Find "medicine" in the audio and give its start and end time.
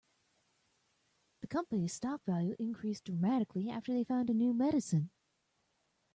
4.51-5.11